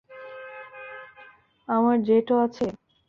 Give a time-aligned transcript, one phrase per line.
[1.67, 2.65] আমার জেটও আছে?